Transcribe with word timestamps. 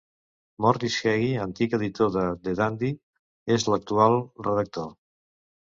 Morris 0.65 0.95
Heggie, 1.09 1.35
antic 1.43 1.75
editor 1.79 2.11
de 2.17 2.25
"The 2.49 2.57
Dandy", 2.63 2.91
és 3.59 3.69
l'actual 3.73 4.21
redactor. 4.51 4.95